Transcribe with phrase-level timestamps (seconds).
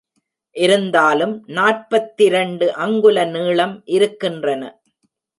[0.55, 4.63] இருந்தாலும் நாற்பத்திரண்டு அங்குல நீளம் இருக்கின்றன.